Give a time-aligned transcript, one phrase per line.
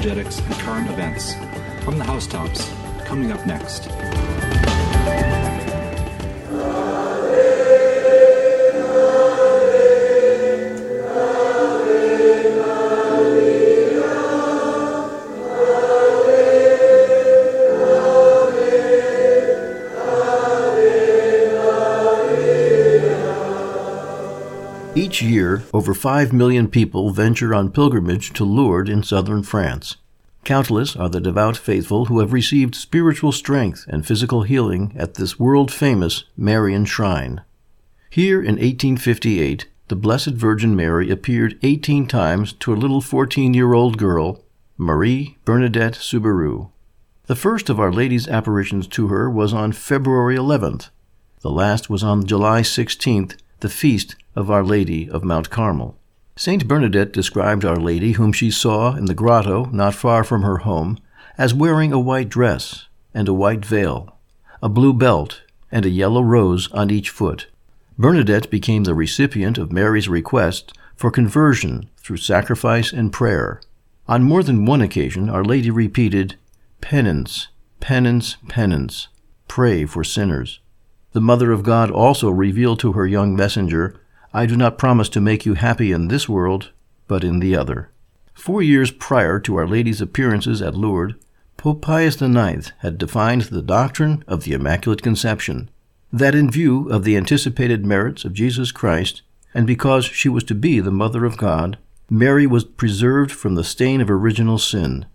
[0.00, 1.34] apologetics, and current events.
[1.84, 2.72] From the housetops,
[3.04, 3.90] coming up next.
[25.50, 29.96] Year, over 5 million people venture on pilgrimage to Lourdes in southern France.
[30.44, 35.38] Countless are the devout faithful who have received spiritual strength and physical healing at this
[35.38, 37.42] world famous Marian shrine.
[38.08, 43.74] Here in 1858, the Blessed Virgin Mary appeared 18 times to a little 14 year
[43.74, 44.42] old girl,
[44.78, 46.68] Marie Bernadette Soubirous.
[47.26, 50.90] The first of Our Lady's apparitions to her was on February 11th.
[51.42, 55.96] The last was on July 16th, the feast of Our Lady of Mount Carmel.
[56.36, 60.58] Saint Bernadette described Our Lady, whom she saw in the grotto not far from her
[60.58, 60.98] home,
[61.36, 64.16] as wearing a white dress and a white veil,
[64.62, 67.46] a blue belt, and a yellow rose on each foot.
[67.98, 73.60] Bernadette became the recipient of Mary's request for conversion through sacrifice and prayer.
[74.08, 76.36] On more than one occasion, Our Lady repeated,
[76.80, 79.08] Penance, penance, penance,
[79.48, 80.60] pray for sinners.
[81.12, 84.00] The Mother of God also revealed to her young messenger
[84.32, 86.70] I do not promise to make you happy in this world,
[87.08, 87.90] but in the other.
[88.32, 91.14] Four years prior to Our Lady's appearances at Lourdes,
[91.56, 95.68] Pope Pius IX had defined the doctrine of the Immaculate Conception,
[96.12, 99.22] that in view of the anticipated merits of Jesus Christ,
[99.52, 101.76] and because she was to be the Mother of God,
[102.08, 105.06] Mary was preserved from the stain of original sin.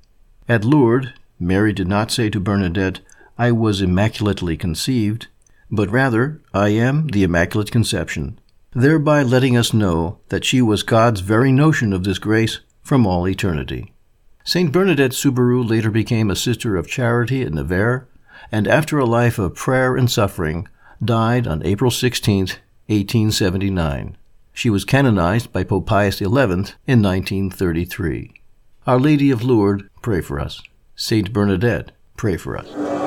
[0.48, 1.08] At Lourdes,
[1.40, 3.00] Mary did not say to Bernadette,
[3.38, 5.28] I was immaculately conceived,
[5.69, 8.39] but rather, I am the Immaculate Conception
[8.76, 13.27] thereby letting us know that she was God's very notion of this grace from all
[13.27, 13.93] eternity.
[14.43, 18.04] Saint Bernadette Soubirous later became a sister of charity at Nevers,
[18.52, 20.67] and after a life of prayer and suffering,
[21.04, 22.39] died on April 16,
[22.87, 24.17] 1879.
[24.54, 28.33] She was canonized by Pope Pius XI in 1933.
[28.86, 30.61] Our Lady of Lourdes, pray for us.
[30.95, 33.05] Saint Bernadette, pray for us.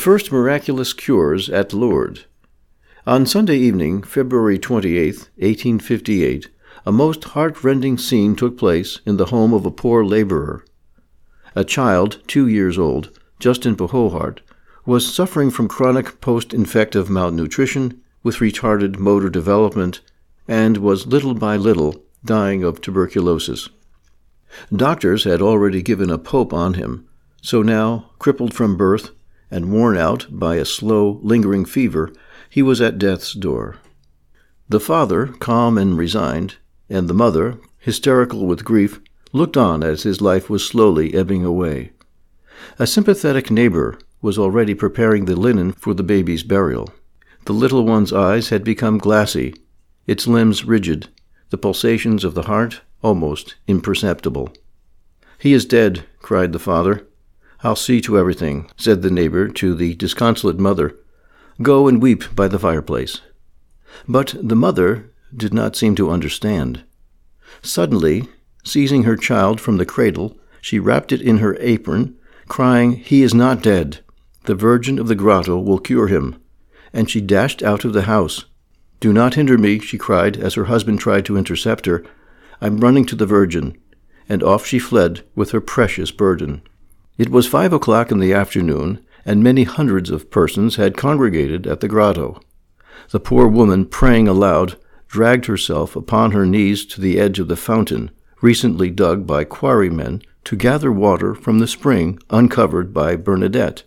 [0.00, 2.24] First miraculous cures at Lourdes.
[3.06, 6.48] On Sunday evening, February 28, 1858,
[6.86, 10.64] a most heart-rending scene took place in the home of a poor laborer.
[11.54, 14.40] A child, two years old, Justin Bouhort,
[14.86, 20.00] was suffering from chronic post-infective malnutrition with retarded motor development
[20.48, 23.68] and was little by little dying of tuberculosis.
[24.74, 27.06] Doctors had already given a pope on him,
[27.42, 29.10] so now, crippled from birth,
[29.50, 32.12] and worn out by a slow, lingering fever,
[32.48, 33.76] he was at death's door.
[34.68, 36.56] The father, calm and resigned,
[36.88, 39.00] and the mother, hysterical with grief,
[39.32, 41.92] looked on as his life was slowly ebbing away.
[42.78, 46.92] A sympathetic neighbor was already preparing the linen for the baby's burial.
[47.46, 49.54] The little one's eyes had become glassy,
[50.06, 51.08] its limbs rigid,
[51.50, 54.52] the pulsations of the heart almost imperceptible.
[55.38, 57.06] He is dead, cried the father.
[57.62, 60.96] I'll see to everything, said the neighbor to the disconsolate mother.
[61.60, 63.20] Go and weep by the fireplace.
[64.08, 66.84] But the mother did not seem to understand.
[67.60, 68.28] Suddenly,
[68.64, 72.16] seizing her child from the cradle, she wrapped it in her apron,
[72.48, 74.00] crying, He is not dead.
[74.44, 76.40] The Virgin of the grotto will cure him.
[76.92, 78.46] And she dashed out of the house.
[79.00, 82.04] Do not hinder me, she cried, as her husband tried to intercept her.
[82.60, 83.76] I'm running to the Virgin.
[84.28, 86.62] And off she fled with her precious burden.
[87.20, 91.80] It was five o'clock in the afternoon, and many hundreds of persons had congregated at
[91.80, 92.40] the grotto.
[93.10, 97.58] The poor woman, praying aloud, dragged herself upon her knees to the edge of the
[97.58, 103.82] fountain, recently dug by quarrymen to gather water from the spring uncovered by Bernadette.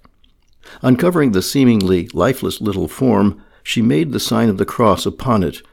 [0.84, 5.64] Uncovering the seemingly lifeless little form, she made the sign of the cross upon it.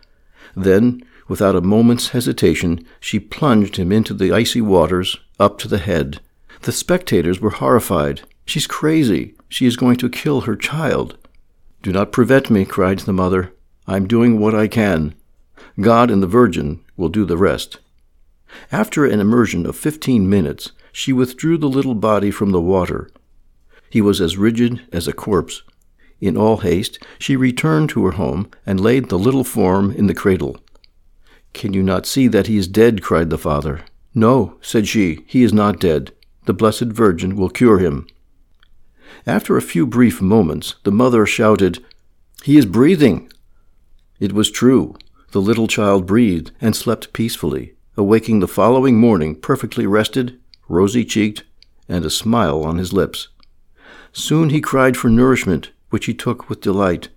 [0.57, 5.77] Then, without a moment's hesitation, she plunged him into the icy waters up to the
[5.77, 6.21] head.
[6.63, 8.23] The spectators were horrified.
[8.45, 9.35] She's crazy.
[9.49, 11.17] She is going to kill her child.
[11.83, 13.55] Do not prevent me, cried the mother.
[13.87, 15.15] I'm doing what I can.
[15.81, 17.79] God and the Virgin will do the rest.
[18.71, 23.11] After an immersion of fifteen minutes, she withdrew the little body from the water.
[23.89, 25.63] He was as rigid as a corpse.
[26.21, 30.15] In all haste, she returned to her home and laid the little form in the
[30.15, 30.59] cradle.
[31.55, 33.03] Can you not see that he is dead?
[33.03, 33.81] cried the father.
[34.15, 36.13] No, said she, he is not dead.
[36.51, 38.09] The Blessed Virgin will cure him.
[39.25, 41.79] After a few brief moments, the mother shouted,
[42.43, 43.31] He is breathing!
[44.19, 44.97] It was true.
[45.31, 51.45] The little child breathed and slept peacefully, awaking the following morning perfectly rested, rosy cheeked,
[51.89, 53.29] and a smile on his lips.
[54.11, 57.11] Soon he cried for nourishment, which he took with delight.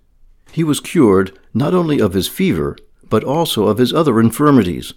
[0.52, 2.76] He was cured not only of his fever,
[3.10, 4.94] but also of his other infirmities.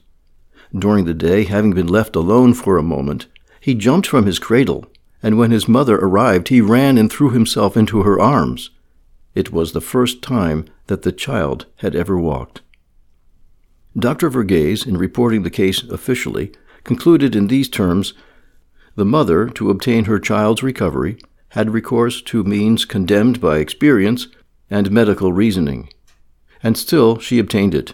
[0.78, 3.26] During the day, having been left alone for a moment,
[3.60, 4.86] he jumped from his cradle,
[5.24, 8.70] and when his mother arrived, he ran and threw himself into her arms.
[9.36, 12.62] It was the first time that the child had ever walked.
[13.98, 14.30] Dr.
[14.30, 16.52] Vergez, in reporting the case officially,
[16.84, 18.14] concluded in these terms
[18.96, 21.18] The mother, to obtain her child's recovery,
[21.50, 24.28] had recourse to means condemned by experience
[24.70, 25.90] and medical reasoning,
[26.62, 27.94] and still she obtained it.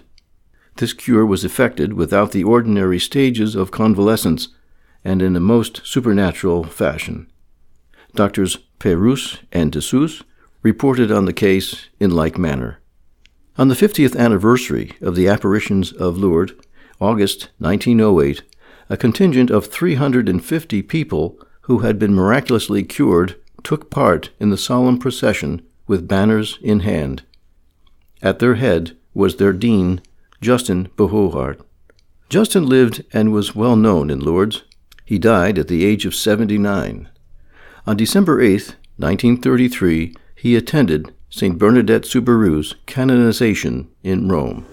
[0.78, 4.50] This cure was effected without the ordinary stages of convalescence
[5.04, 7.28] and in a most supernatural fashion.
[8.16, 10.24] Doctors Peyrus and Dozous
[10.62, 12.80] reported on the case in like manner.
[13.58, 16.54] On the 50th anniversary of the apparitions of Lourdes,
[17.00, 18.44] August 1908,
[18.90, 24.98] a contingent of 350 people who had been miraculously cured took part in the solemn
[24.98, 27.24] procession with banners in hand.
[28.22, 30.02] At their head was their dean,
[30.42, 31.60] Justin Bouhort.
[32.30, 34.64] Justin lived and was well known in Lourdes.
[35.06, 37.10] He died at the age of 79.
[37.86, 41.58] On December 8, 1933, he attended St.
[41.58, 44.66] Bernadette Soubirous' canonization in Rome.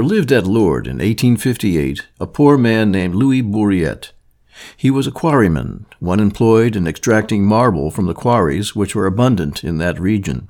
[0.00, 4.12] There lived at Lourdes in 1858 a poor man named Louis Bourriette.
[4.74, 9.62] He was a quarryman, one employed in extracting marble from the quarries which were abundant
[9.62, 10.48] in that region.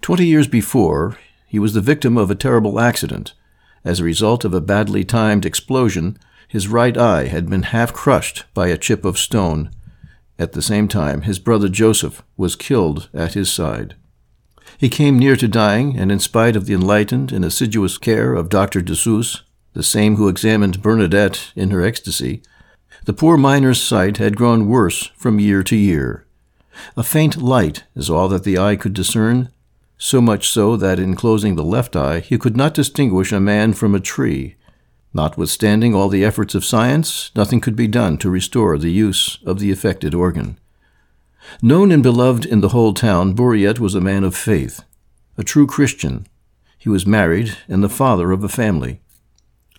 [0.00, 1.18] Twenty years before,
[1.48, 3.32] he was the victim of a terrible accident.
[3.84, 8.44] As a result of a badly timed explosion, his right eye had been half crushed
[8.54, 9.72] by a chip of stone.
[10.38, 13.96] At the same time, his brother Joseph was killed at his side.
[14.80, 18.48] He came near to dying, and in spite of the enlightened and assiduous care of
[18.48, 18.80] Dr.
[18.80, 19.42] Dozous,
[19.74, 22.40] the same who examined Bernadette in her ecstasy,
[23.04, 26.24] the poor miner's sight had grown worse from year to year.
[26.96, 29.50] A faint light is all that the eye could discern,
[29.98, 33.74] so much so that in closing the left eye he could not distinguish a man
[33.74, 34.56] from a tree.
[35.12, 39.58] Notwithstanding all the efforts of science, nothing could be done to restore the use of
[39.58, 40.58] the affected organ.
[41.62, 44.82] Known and beloved in the whole town, Bourriette was a man of faith,
[45.36, 46.26] a true Christian.
[46.78, 49.00] He was married and the father of a family.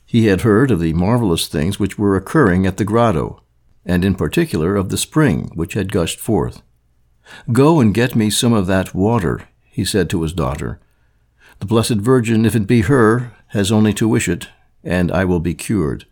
[0.06, 3.42] He had heard of the marvelous things which were occurring at the grotto,
[3.86, 6.62] and in particular of the spring which had gushed forth.
[7.52, 10.80] Go and get me some of that water, he said to his daughter.
[11.60, 14.50] The Blessed Virgin, if it be her, has only to wish it,
[14.84, 16.06] and I will be cured.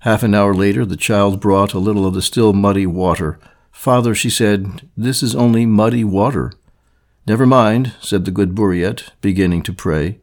[0.00, 3.38] Half an hour later, the child brought a little of the still muddy water.
[3.74, 6.52] Father, she said, this is only muddy water.
[7.26, 10.20] Never mind, said the good Bourriette, beginning to pray.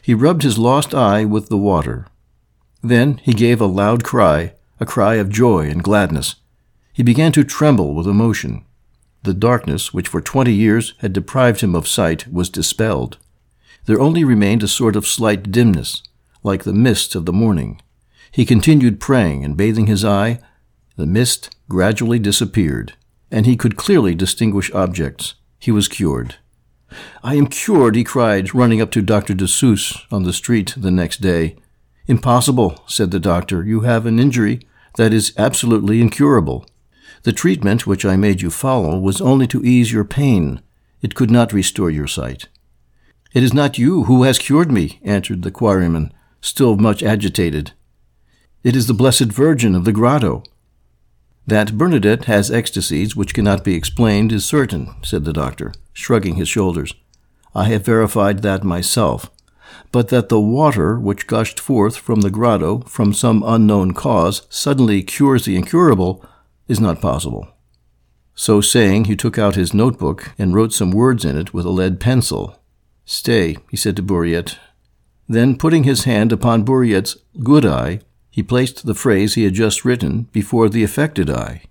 [0.00, 2.06] He rubbed his lost eye with the water.
[2.82, 6.36] Then he gave a loud cry, a cry of joy and gladness.
[6.94, 8.64] He began to tremble with emotion.
[9.22, 13.18] The darkness, which for twenty years had deprived him of sight, was dispelled.
[13.84, 16.02] There only remained a sort of slight dimness,
[16.42, 17.82] like the mist of the morning.
[18.30, 20.40] He continued praying and bathing his eye.
[20.96, 22.94] The mist gradually disappeared,
[23.30, 25.34] and he could clearly distinguish objects.
[25.58, 26.36] He was cured.
[27.22, 29.34] I am cured, he cried, running up to Dr.
[29.34, 31.56] Dozous on the street the next day.
[32.06, 33.64] Impossible, said the doctor.
[33.64, 34.60] You have an injury
[34.96, 36.66] that is absolutely incurable.
[37.24, 40.60] The treatment which I made you follow was only to ease your pain.
[41.02, 42.48] It could not restore your sight.
[43.32, 47.72] It is not you who has cured me, answered the quarryman, still much agitated.
[48.62, 50.44] It is the Blessed Virgin of the grotto.
[51.46, 56.48] That Bernadette has ecstasies which cannot be explained is certain, said the doctor, shrugging his
[56.48, 56.94] shoulders.
[57.54, 59.30] I have verified that myself
[59.92, 65.02] but that the water which gushed forth from the grotto from some unknown cause suddenly
[65.02, 66.24] cures the incurable
[66.66, 67.48] is not possible.
[68.34, 71.70] So saying, he took out his notebook and wrote some words in it with a
[71.70, 72.58] lead pencil.
[73.04, 74.58] Stay, he said to Bourriette.
[75.28, 78.00] Then, putting his hand upon Bourriette's good eye,
[78.34, 81.62] he placed the phrase he had just written before the affected eye.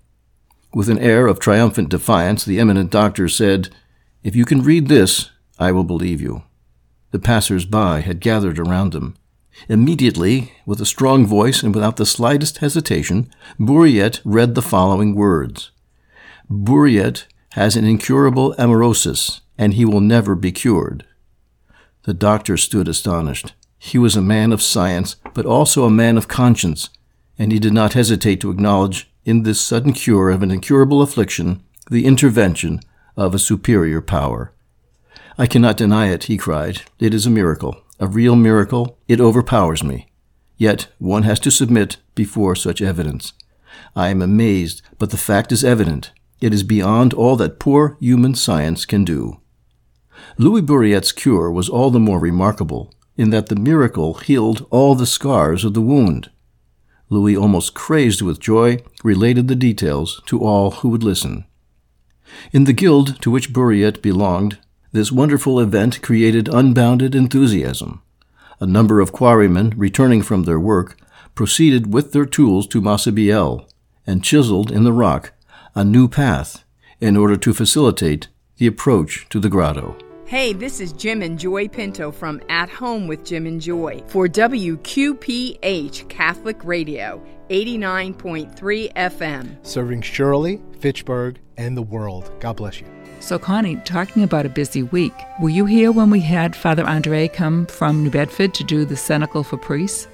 [0.72, 3.68] With an air of triumphant defiance, the eminent doctor said,
[4.22, 5.28] If you can read this,
[5.58, 6.44] I will believe you.
[7.10, 9.14] The passers-by had gathered around him.
[9.68, 13.30] Immediately, with a strong voice and without the slightest hesitation,
[13.60, 15.70] Bourriette read the following words.
[16.48, 21.04] Bourriette has an incurable amaurosis, and he will never be cured.
[22.04, 23.52] The doctor stood astonished.
[23.86, 26.88] He was a man of science, but also a man of conscience,
[27.38, 31.62] and he did not hesitate to acknowledge in this sudden cure of an incurable affliction
[31.90, 32.80] the intervention
[33.14, 34.54] of a superior power.
[35.36, 36.80] I cannot deny it, he cried.
[36.98, 38.96] It is a miracle, a real miracle.
[39.06, 40.08] It overpowers me.
[40.56, 43.34] Yet one has to submit before such evidence.
[43.94, 46.10] I am amazed, but the fact is evident.
[46.40, 49.42] It is beyond all that poor human science can do.
[50.38, 55.06] Louis Bourriette's cure was all the more remarkable in that the miracle healed all the
[55.06, 56.30] scars of the wound.
[57.10, 61.44] Louis, almost crazed with joy, related the details to all who would listen.
[62.52, 64.58] In the guild to which Bourriette belonged,
[64.92, 68.02] this wonderful event created unbounded enthusiasm.
[68.60, 70.96] A number of quarrymen, returning from their work,
[71.34, 73.68] proceeded with their tools to Massabielle
[74.06, 75.32] and chiseled in the rock
[75.74, 76.64] a new path
[77.00, 78.28] in order to facilitate
[78.58, 79.96] the approach to the grotto.
[80.26, 84.26] Hey, this is Jim and Joy Pinto from At Home with Jim and Joy for
[84.26, 89.66] WQPH Catholic Radio, 89.3 FM.
[89.66, 92.32] Serving Shirley, Fitchburg, and the world.
[92.40, 92.86] God bless you.
[93.20, 95.12] So, Connie, talking about a busy week,
[95.42, 98.96] were you here when we had Father Andre come from New Bedford to do the
[98.96, 100.08] cenacle for priests?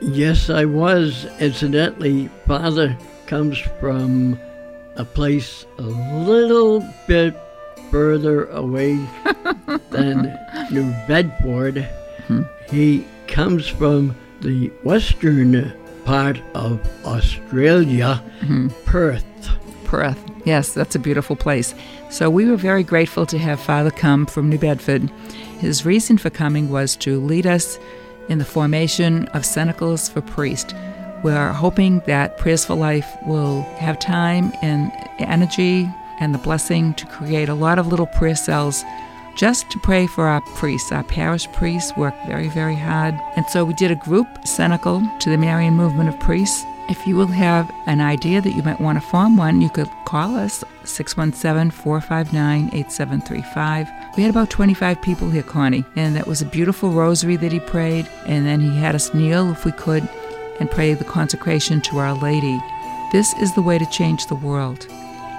[0.00, 1.26] Yes, I was.
[1.40, 2.96] Incidentally, Father
[3.26, 4.38] comes from
[4.94, 7.36] a place a little bit
[7.90, 8.96] further away
[9.90, 10.38] than
[10.70, 11.88] New Bedford.
[12.26, 12.42] Hmm.
[12.70, 15.72] He comes from the western
[16.04, 18.68] part of Australia, hmm.
[18.84, 19.24] Perth.
[19.84, 20.18] Perth.
[20.44, 21.74] Yes, that's a beautiful place.
[22.10, 25.10] So we were very grateful to have Father come from New Bedford.
[25.58, 27.78] His reason for coming was to lead us
[28.28, 30.72] in the formation of cenacles for priests.
[31.22, 35.90] We are hoping that Prayers for Life will have time and energy
[36.20, 38.84] and the blessing to create a lot of little prayer cells
[39.38, 40.90] just to pray for our priests.
[40.90, 43.14] Our parish priests work very, very hard.
[43.36, 46.64] And so we did a group cenacle to the Marian movement of priests.
[46.88, 49.88] If you will have an idea that you might want to form one, you could
[50.06, 54.16] call us 617 459 8735.
[54.16, 57.60] We had about 25 people here, Connie, and that was a beautiful rosary that he
[57.60, 58.08] prayed.
[58.26, 60.08] And then he had us kneel, if we could,
[60.58, 62.58] and pray the consecration to Our Lady.
[63.12, 64.88] This is the way to change the world.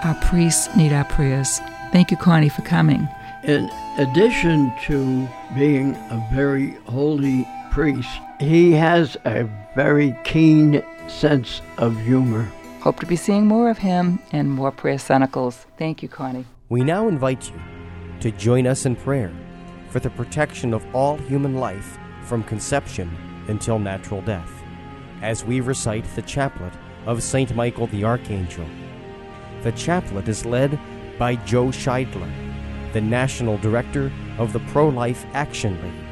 [0.03, 1.59] Our priests need our prayers.
[1.91, 3.05] Thank you, Connie, for coming.
[3.43, 9.43] In addition to being a very holy priest, he has a
[9.75, 12.49] very keen sense of humor.
[12.79, 15.65] Hope to be seeing more of him and more prayer cenacles.
[15.77, 16.45] Thank you, Connie.
[16.69, 17.59] We now invite you
[18.21, 19.33] to join us in prayer
[19.89, 23.09] for the protection of all human life from conception
[23.49, 24.51] until natural death,
[25.21, 26.71] as we recite the chaplet
[27.05, 27.53] of St.
[27.53, 28.65] Michael the Archangel
[29.63, 30.79] the chaplet is led
[31.17, 32.31] by Joe Scheidler,
[32.93, 36.05] the National Director of the Pro Life Action League.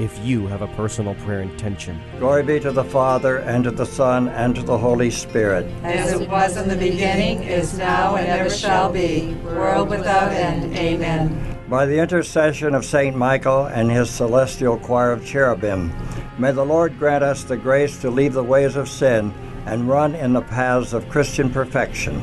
[0.00, 3.84] If you have a personal prayer intention, glory be to the Father, and to the
[3.84, 5.66] Son, and to the Holy Spirit.
[5.82, 10.76] As it was in the beginning, is now, and ever shall be, world without end.
[10.76, 11.56] Amen.
[11.68, 15.92] By the intercession of Saint Michael and his celestial choir of cherubim,
[16.38, 19.34] may the Lord grant us the grace to leave the ways of sin
[19.66, 22.22] and run in the paths of Christian perfection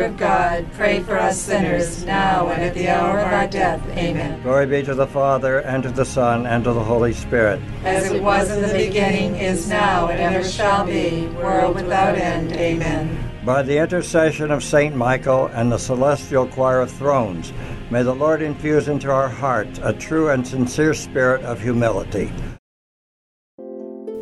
[0.01, 3.81] of God, pray for us sinners, now and at the hour of our death.
[3.97, 4.41] Amen.
[4.43, 7.61] Glory be to the Father, and to the Son, and to the Holy Spirit.
[7.83, 12.51] As it was in the beginning, is now, and ever shall be, world without end.
[12.53, 13.31] Amen.
[13.45, 17.51] By the intercession of Saint Michael and the celestial choir of thrones,
[17.89, 22.31] may the Lord infuse into our hearts a true and sincere spirit of humility.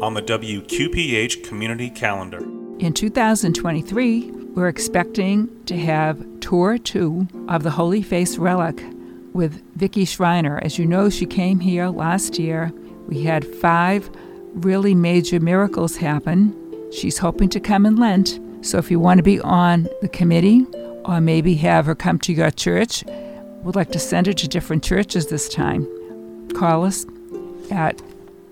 [0.01, 2.45] On the WQPH Community Calendar.
[2.79, 8.83] In 2023, we're expecting to have tour two of the Holy Face Relic
[9.33, 10.59] with Vicki Schreiner.
[10.63, 12.71] As you know, she came here last year.
[13.07, 14.09] We had five
[14.53, 16.55] really major miracles happen.
[16.91, 18.39] She's hoping to come in Lent.
[18.61, 20.65] So if you want to be on the committee
[21.05, 23.03] or maybe have her come to your church,
[23.63, 25.85] we'd like to send her to different churches this time,
[26.55, 27.05] call us
[27.71, 28.01] at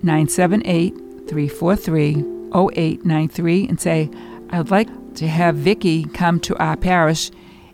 [0.04, 0.94] 978
[1.28, 4.10] 343 0893 and say,
[4.52, 7.32] I'd like to have Vicky come to our parish,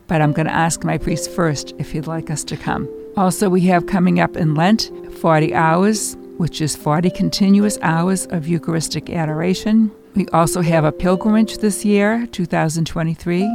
[0.08, 2.90] but I'm going to ask my priest first if he'd like us to come.
[3.16, 8.48] Also, we have coming up in Lent 40 hours, which is 40 continuous hours of
[8.48, 9.92] Eucharistic adoration.
[10.16, 13.50] We also have a pilgrimage this year, 2023,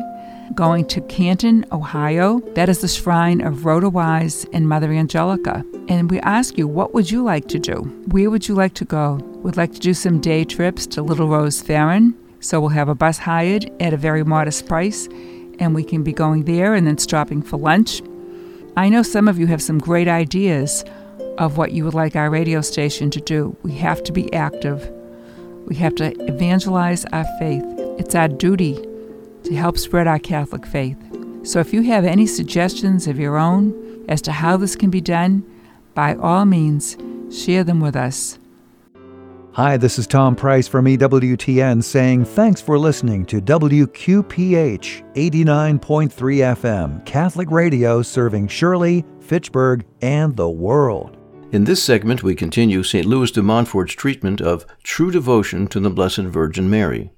[0.54, 2.40] going to Canton, Ohio.
[2.54, 5.64] That is the shrine of Rhoda Wise and Mother Angelica.
[5.88, 7.74] And we ask you, what would you like to do?
[8.08, 9.14] Where would you like to go?
[9.42, 12.94] We'd like to do some day trips to Little Rose Ferron, so we'll have a
[12.94, 15.08] bus hired at a very modest price,
[15.58, 18.02] and we can be going there and then stopping for lunch.
[18.76, 20.84] I know some of you have some great ideas
[21.38, 23.56] of what you would like our radio station to do.
[23.62, 24.90] We have to be active.
[25.66, 27.64] We have to evangelize our faith.
[27.98, 28.74] It's our duty
[29.44, 30.96] to help spread our Catholic faith.
[31.42, 35.00] So if you have any suggestions of your own as to how this can be
[35.00, 35.44] done,
[35.94, 36.96] by all means,
[37.30, 38.38] share them with us.
[39.52, 47.04] Hi, this is Tom Price from EWTN saying thanks for listening to WQPH 89.3 FM,
[47.04, 51.16] Catholic radio serving Shirley, Fitchburg, and the world.
[51.50, 53.06] In this segment, we continue St.
[53.06, 57.10] Louis de Montfort's treatment of true devotion to the Blessed Virgin Mary.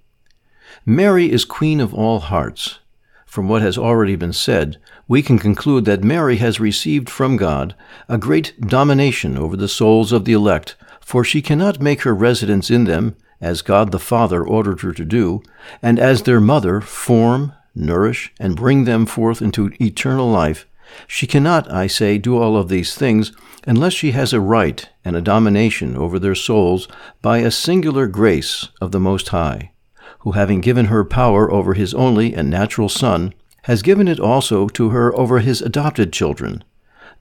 [0.86, 2.78] Mary is Queen of all hearts.
[3.26, 7.74] From what has already been said, we can conclude that Mary has received from God
[8.08, 12.70] a great domination over the souls of the elect for she cannot make her residence
[12.70, 15.42] in them, as God the Father ordered her to do,
[15.82, 20.66] and as their mother form, nourish, and bring them forth into eternal life.
[21.06, 23.32] She cannot, I say, do all of these things
[23.66, 26.88] unless she has a right and a domination over their souls
[27.22, 29.72] by a singular grace of the Most High,
[30.20, 33.34] who, having given her power over his only and natural Son,
[33.64, 36.64] has given it also to her over his adopted children,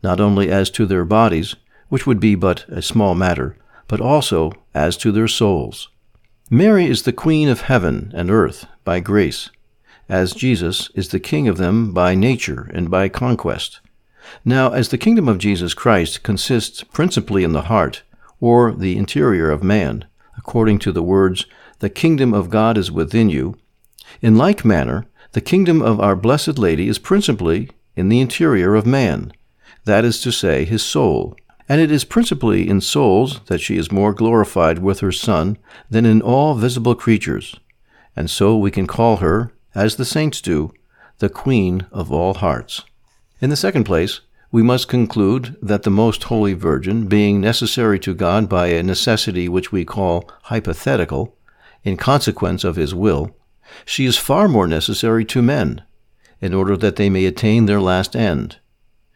[0.02, 1.56] not only as to their bodies,
[1.90, 3.56] which would be but a small matter,
[3.90, 5.90] but also as to their souls.
[6.50, 9.50] Mary is the Queen of heaven and earth by grace,
[10.08, 13.82] as Jesus is the King of them by nature and by conquest.
[14.46, 18.04] Now, as the kingdom of Jesus Christ consists principally in the heart,
[18.40, 20.06] or the interior of man,
[20.38, 21.46] according to the words,
[21.80, 23.58] The kingdom of God is within you,
[24.22, 28.86] in like manner, the kingdom of our Blessed Lady is principally in the interior of
[28.86, 29.34] man,
[29.86, 31.36] that is to say, his soul,
[31.70, 35.56] and it is principally in souls that she is more glorified with her Son
[35.90, 37.56] than in all visible creatures,
[38.16, 40.74] and so we can call her, as the saints do,
[41.20, 42.84] the Queen of all hearts.
[43.40, 48.16] In the second place, we must conclude that the Most Holy Virgin, being necessary to
[48.16, 51.38] God by a necessity which we call hypothetical,
[51.84, 53.36] in consequence of His will,
[53.86, 55.84] she is far more necessary to men,
[56.42, 58.58] in order that they may attain their last end,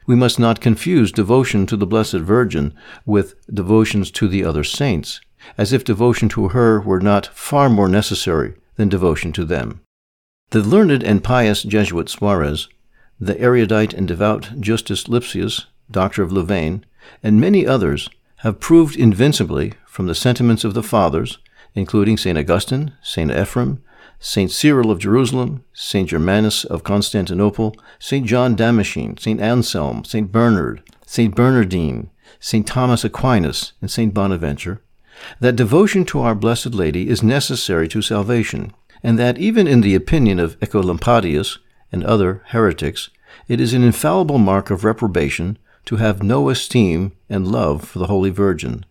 [0.05, 2.73] we must not confuse devotion to the Blessed Virgin
[3.05, 5.21] with devotions to the other saints,
[5.57, 9.81] as if devotion to her were not far more necessary than devotion to them.
[10.49, 12.67] The learned and pious Jesuit Suarez,
[13.19, 16.85] the erudite and devout Justus Lipsius, doctor of Louvain,
[17.21, 21.39] and many others have proved invincibly from the sentiments of the Fathers,
[21.75, 22.37] including St.
[22.37, 23.31] Augustine, St.
[23.31, 23.79] Ephrem,
[24.25, 24.49] St.
[24.49, 26.07] Cyril of Jerusalem, St.
[26.07, 28.25] Germanus of Constantinople, St.
[28.25, 29.41] John Damascene, St.
[29.41, 30.31] Anselm, St.
[30.31, 31.35] Bernard, St.
[31.35, 32.09] Bernardine,
[32.39, 32.65] St.
[32.65, 34.13] Thomas Aquinas, and St.
[34.13, 34.81] Bonaventure,
[35.41, 38.71] that devotion to our Blessed Lady is necessary to salvation,
[39.03, 41.57] and that even in the opinion of Oecolampadius
[41.91, 43.09] and other heretics,
[43.49, 48.07] it is an infallible mark of reprobation to have no esteem and love for the
[48.07, 48.85] Holy Virgin,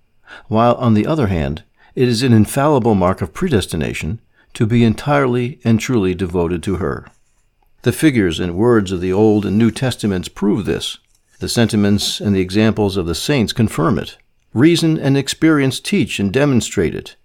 [0.49, 1.62] while, on the other hand,
[1.95, 4.21] it is an infallible mark of predestination
[4.55, 7.07] to be entirely and truly devoted to her.
[7.83, 10.99] The figures and words of the Old and New Testaments prove this.
[11.41, 14.17] The sentiments and the examples of the saints confirm it.
[14.55, 17.17] Reason and experience teach and demonstrate it.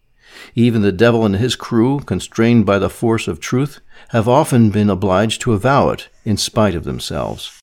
[0.56, 4.90] Even the devil and his crew, constrained by the force of truth, have often been
[4.90, 7.60] obliged to avow it in spite of themselves.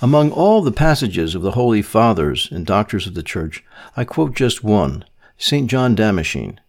[0.00, 3.64] Among all the passages of the Holy Fathers and Doctors of the Church,
[3.96, 5.04] I quote just one,
[5.38, 5.68] St.
[5.68, 6.60] John Damascene.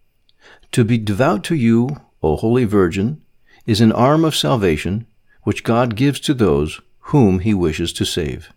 [0.71, 3.21] To be devout to you, O Holy Virgin,
[3.67, 5.05] is an arm of salvation
[5.43, 8.51] which God gives to those whom he wishes to save.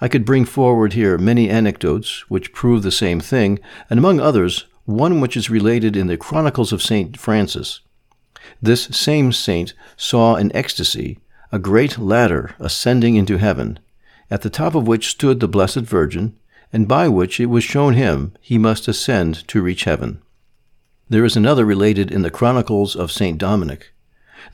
[0.00, 3.58] I could bring forward here many anecdotes which prove the same thing,
[3.90, 7.18] and among others, one which is related in the Chronicles of St.
[7.18, 7.80] Francis.
[8.62, 11.18] This same saint saw in ecstasy
[11.50, 13.80] a great ladder ascending into heaven,
[14.30, 16.36] at the top of which stood the Blessed Virgin,
[16.72, 20.22] and by which it was shown him he must ascend to reach heaven.
[21.08, 23.38] There is another related in the Chronicles of St.
[23.38, 23.92] Dominic.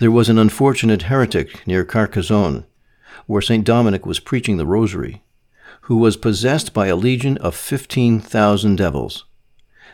[0.00, 2.66] There was an unfortunate heretic near Carcassonne,
[3.26, 3.64] where St.
[3.64, 5.22] Dominic was preaching the Rosary,
[5.82, 9.24] who was possessed by a legion of fifteen thousand devils.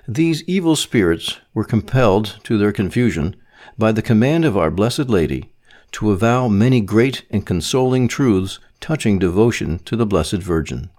[0.09, 3.37] These evil spirits were compelled to their confusion
[3.79, 5.53] by the command of our Blessed Lady
[5.93, 10.91] to avow many great and consoling truths touching devotion to the Blessed Virgin.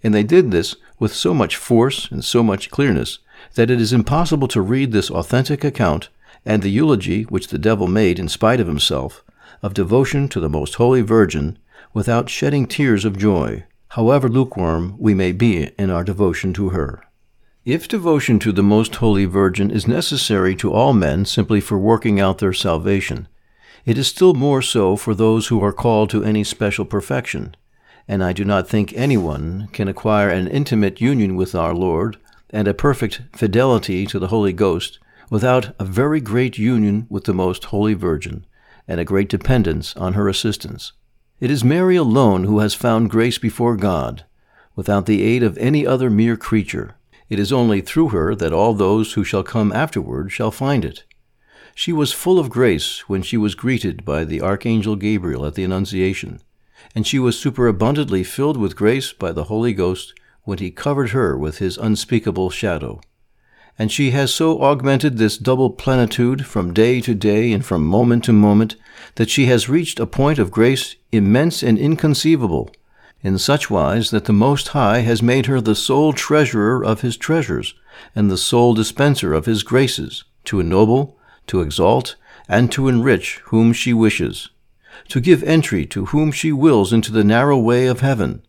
[0.00, 3.18] And they did this with so much force and so much clearness
[3.54, 6.08] that it is impossible to read this authentic account
[6.44, 9.24] and the eulogy which the devil made in spite of himself
[9.62, 11.58] of devotion to the Most Holy Virgin
[11.92, 17.02] without shedding tears of joy, however lukewarm we may be in our devotion to her.
[17.64, 22.20] If devotion to the Most Holy Virgin is necessary to all men simply for working
[22.20, 23.28] out their salvation,
[23.84, 27.56] it is still more so for those who are called to any special perfection,
[28.06, 32.16] and I do not think anyone can acquire an intimate union with our Lord
[32.50, 34.98] and a perfect fidelity to the Holy Ghost
[35.30, 38.46] without a very great union with the Most Holy Virgin
[38.86, 40.92] and a great dependence on her assistance.
[41.40, 44.24] It is Mary alone who has found grace before God,
[44.74, 46.96] without the aid of any other mere creature.
[47.28, 51.04] It is only through her that all those who shall come afterward shall find it.
[51.74, 55.62] She was full of grace when she was greeted by the Archangel Gabriel at the
[55.62, 56.40] Annunciation,
[56.94, 60.14] and she was superabundantly filled with grace by the Holy Ghost
[60.48, 62.98] when he covered her with his unspeakable shadow.
[63.78, 68.24] And she has so augmented this double plenitude from day to day and from moment
[68.24, 68.74] to moment
[69.16, 72.70] that she has reached a point of grace immense and inconceivable,
[73.20, 77.18] in such wise that the Most High has made her the sole treasurer of his
[77.18, 77.74] treasures,
[78.16, 82.16] and the sole dispenser of his graces, to ennoble, to exalt,
[82.48, 84.48] and to enrich whom she wishes,
[85.08, 88.40] to give entry to whom she wills into the narrow way of heaven,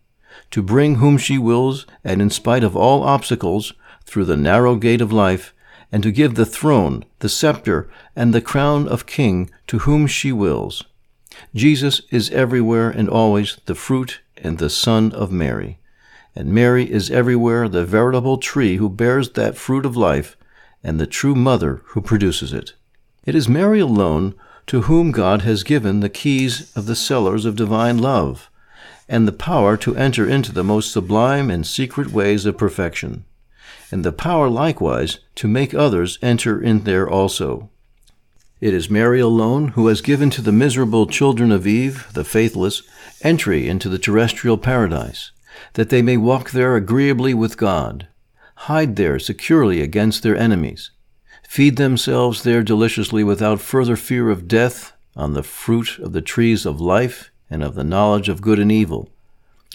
[0.52, 3.74] to bring whom she wills, and in spite of all obstacles,
[4.06, 5.54] through the narrow gate of life,
[5.92, 10.32] and to give the throne, the scepter, and the crown of king to whom she
[10.32, 10.84] wills.
[11.54, 15.80] Jesus is everywhere and always the fruit and the Son of Mary.
[16.36, 20.38] And Mary is everywhere the veritable tree who bears that fruit of life,
[20.84, 22.74] and the true mother who produces it.
[23.26, 24.36] It is Mary alone
[24.68, 28.49] to whom God has given the keys of the cellars of divine love,
[29.10, 33.26] and the power to enter into the most sublime and secret ways of perfection,
[33.92, 37.70] and the power likewise to make others enter in there also.
[38.62, 42.84] It is Mary alone who has given to the miserable children of Eve, the faithless,
[43.22, 45.32] entry into the terrestrial paradise,
[45.74, 48.08] that they may walk there agreeably with God,
[48.56, 50.92] hide there securely against their enemies,
[51.48, 56.64] feed themselves there deliciously without further fear of death on the fruit of the trees
[56.66, 59.10] of life and of the knowledge of good and evil,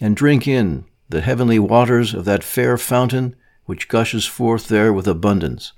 [0.01, 5.07] and drink in the heavenly waters of that fair fountain which gushes forth there with
[5.07, 5.73] abundance.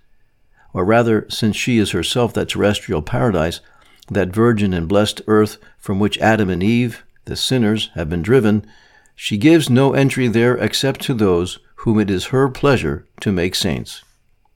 [0.72, 3.60] Or rather, since she is herself that terrestrial paradise,
[4.08, 8.66] that virgin and blessed earth from which Adam and Eve, the sinners, have been driven,
[9.14, 13.54] she gives no entry there except to those whom it is her pleasure to make
[13.54, 14.02] saints.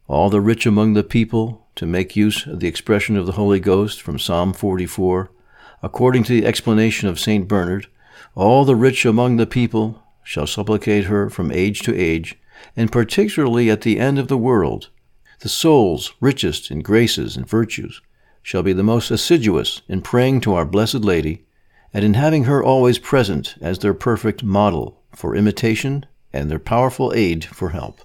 [0.07, 3.61] All the rich among the people, to make use of the expression of the Holy
[3.61, 5.31] Ghost from Psalm 44,
[5.83, 7.49] according to the explanation of St.
[7.49, 7.87] Bernard,
[8.35, 12.39] all the rich among the people shall supplicate her from age to age,
[12.77, 14.89] and particularly at the end of the world.
[15.41, 18.01] The souls richest in graces and virtues
[18.43, 21.45] shall be the most assiduous in praying to our Blessed Lady,
[21.93, 27.13] and in having her always present as their perfect model for imitation and their powerful
[27.15, 28.01] aid for help.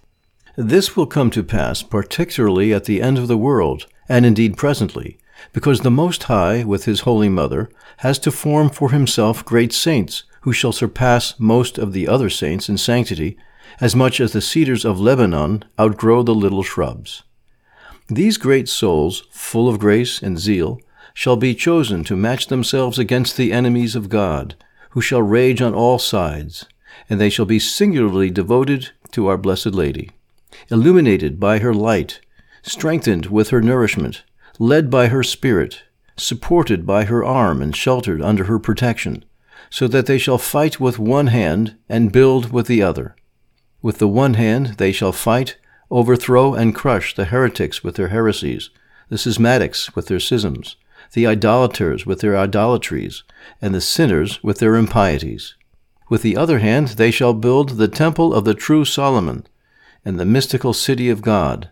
[0.56, 5.18] This will come to pass particularly at the end of the world, and indeed presently,
[5.54, 10.24] because the Most High, with his Holy Mother, has to form for himself great saints,
[10.42, 13.38] who shall surpass most of the other saints in sanctity,
[13.82, 17.24] as much as the cedars of Lebanon outgrow the little shrubs.
[18.08, 20.80] These great souls, full of grace and zeal,
[21.14, 24.56] shall be chosen to match themselves against the enemies of God,
[24.92, 26.66] who shall rage on all sides,
[27.10, 30.12] and they shall be singularly devoted to our Blessed Lady,
[30.70, 32.20] illuminated by her light,
[32.62, 34.24] strengthened with her nourishment,
[34.60, 35.84] led by her Spirit,
[36.18, 39.24] supported by her arm and sheltered under her protection,
[39.70, 43.16] so that they shall fight with one hand and build with the other.
[43.82, 45.58] With the one hand they shall fight,
[45.92, 48.70] overthrow, and crush the heretics with their heresies,
[49.10, 50.78] the schismatics with their schisms,
[51.14, 53.24] the idolaters with their idolatries,
[53.62, 55.56] and the sinners with their impieties.
[56.10, 59.46] With the other hand they shall build the temple of the true Solomon,
[60.04, 61.70] and the mystical city of God,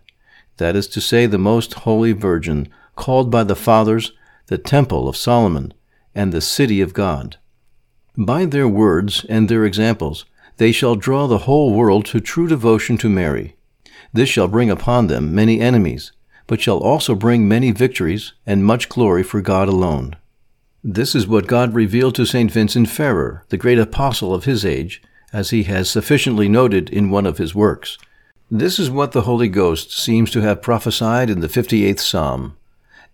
[0.58, 4.12] that is to say, the most holy Virgin, called by the fathers
[4.48, 5.74] the temple of Solomon,
[6.14, 7.38] and the city of God.
[8.18, 10.26] By their words and their examples,
[10.58, 13.56] they shall draw the whole world to true devotion to Mary.
[14.12, 16.12] This shall bring upon them many enemies,
[16.46, 20.16] but shall also bring many victories and much glory for God alone.
[20.84, 22.52] This is what God revealed to St.
[22.52, 27.26] Vincent Ferrer, the great apostle of his age, as he has sufficiently noted in one
[27.26, 27.98] of his works.
[28.56, 32.56] This is what the Holy Ghost seems to have prophesied in the 58th Psalm.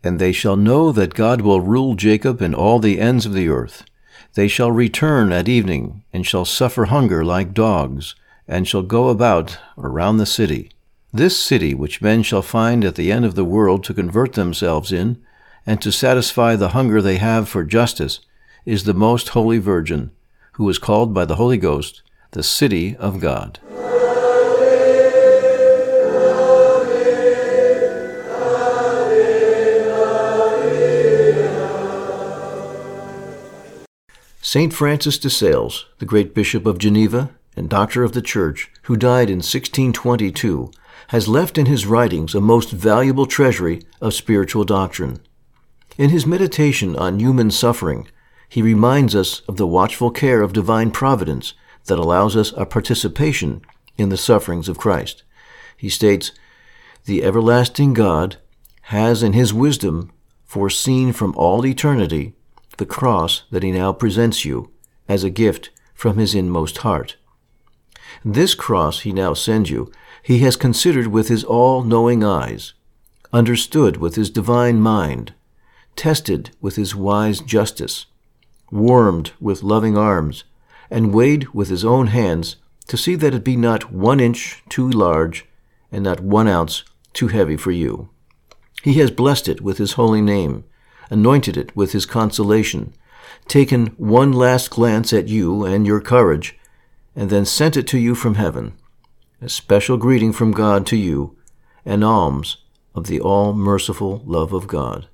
[0.03, 3.47] And they shall know that God will rule Jacob and all the ends of the
[3.47, 3.85] earth.
[4.33, 8.15] They shall return at evening, and shall suffer hunger like dogs,
[8.49, 10.71] and shall go about around the city.
[11.13, 14.91] This city which men shall find at the end of the world to convert themselves
[14.91, 15.23] in,
[15.65, 18.19] and to satisfy the hunger they have for justice,
[18.65, 20.11] is the most holy Virgin,
[20.55, 23.57] who is called by the Holy Ghost the city of God.
[34.51, 34.73] St.
[34.73, 39.29] Francis de Sales, the great Bishop of Geneva and Doctor of the Church, who died
[39.29, 40.71] in 1622,
[41.09, 45.19] has left in his writings a most valuable treasury of spiritual doctrine.
[45.99, 48.07] In his meditation on human suffering,
[48.49, 51.53] he reminds us of the watchful care of divine providence
[51.85, 53.61] that allows us a participation
[53.99, 55.21] in the sufferings of Christ.
[55.77, 56.31] He states,
[57.05, 58.37] The everlasting God
[58.81, 60.11] has in his wisdom
[60.43, 62.33] foreseen from all eternity
[62.79, 64.71] the cross that he now presents you
[65.07, 67.17] as a gift from his inmost heart.
[68.25, 69.91] This cross he now sends you,
[70.23, 72.73] he has considered with his all knowing eyes,
[73.31, 75.33] understood with his divine mind,
[75.95, 78.05] tested with his wise justice,
[78.71, 80.43] warmed with loving arms,
[80.89, 82.55] and weighed with his own hands
[82.87, 85.45] to see that it be not one inch too large
[85.91, 88.09] and not one ounce too heavy for you.
[88.83, 90.63] He has blessed it with his holy name,
[91.09, 92.93] anointed it with his consolation,
[93.47, 96.57] taken one last glance at you and your courage,
[97.15, 98.73] and then sent it to you from heaven,
[99.41, 101.37] a special greeting from God to you,
[101.85, 102.57] an alms
[102.93, 105.07] of the all merciful love of God.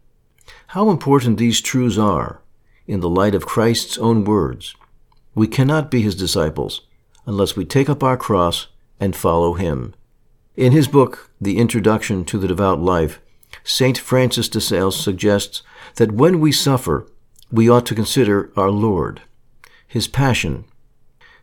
[0.68, 2.42] How important these truths are
[2.88, 4.76] in the light of Christ's own words.
[5.34, 6.82] We cannot be his disciples
[7.26, 8.68] unless we take up our cross
[9.00, 9.94] and follow him.
[10.56, 13.20] In his book, The Introduction to the Devout Life,
[13.68, 13.98] St.
[13.98, 15.64] Francis de Sales suggests
[15.96, 17.08] that when we suffer,
[17.52, 19.24] we ought to consider our Lord,
[19.88, 20.66] his passion.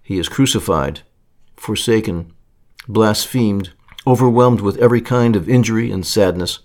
[0.04, 1.00] He is crucified,
[1.56, 2.32] forsaken,
[2.86, 3.72] blasphemed,
[4.06, 6.60] overwhelmed with every kind of injury and sadness,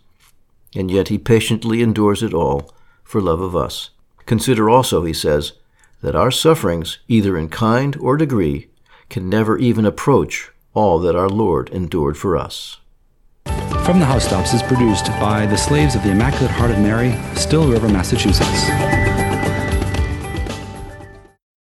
[0.76, 2.72] and yet he patiently endures it all
[3.04, 3.90] for love of us.
[4.28, 5.54] Consider also, he says,
[6.02, 8.70] that our sufferings, either in kind or degree,
[9.10, 12.78] can never even approach all that our Lord endured for us.
[13.88, 17.72] From the Housetops is produced by the Slaves of the Immaculate Heart of Mary, Still
[17.72, 18.97] River, Massachusetts.